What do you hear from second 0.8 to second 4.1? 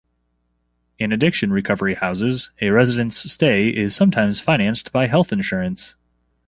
In addiction-recovery houses, a resident's stay is